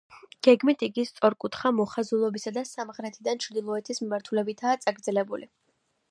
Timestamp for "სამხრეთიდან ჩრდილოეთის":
2.69-4.01